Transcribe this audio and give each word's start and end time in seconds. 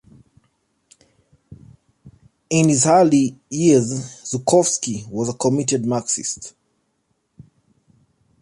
In 2.49 2.69
his 2.69 2.87
early 2.87 3.37
years, 3.51 3.91
Zukofsky 4.31 5.07
was 5.09 5.29
a 5.29 5.33
committed 5.33 5.85
Marxist. 5.85 6.55